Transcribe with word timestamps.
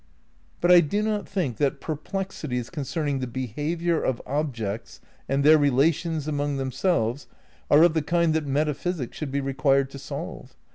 But 0.61 0.71
I 0.71 0.79
do 0.79 1.03
not 1.03 1.29
think 1.29 1.57
that 1.57 1.79
perplexities 1.79 2.71
concerning 2.71 3.19
the 3.19 3.27
behav 3.27 3.81
iour 3.83 4.03
of 4.03 4.19
objects 4.25 4.99
and 5.29 5.43
their 5.43 5.59
relations 5.59 6.27
among 6.27 6.57
themselves 6.57 7.27
are 7.69 7.83
of 7.83 7.93
the 7.93 8.01
kind 8.01 8.33
that 8.33 8.47
metaphysics 8.47 9.15
should 9.15 9.29
be 9.31 9.41
required 9.41 9.91
to 9.91 9.99
solve. 9.99 10.55